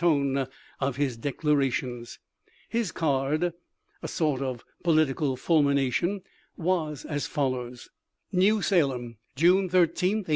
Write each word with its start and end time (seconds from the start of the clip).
tone 0.01 0.47
of 0.79 0.95
his 0.95 1.15
declarations. 1.15 2.17
His 2.67 2.91
card— 2.91 3.53
a 4.01 4.07
sort 4.07 4.41
of 4.41 4.65
politi 4.83 5.15
cal 5.15 5.35
fulmination— 5.37 6.21
was 6.71 7.05
as 7.05 7.27
follows: 7.27 7.91
"New 8.31 8.63
Salem, 8.63 9.17
June 9.35 9.69
13, 9.69 10.25
1836. 10.25 10.29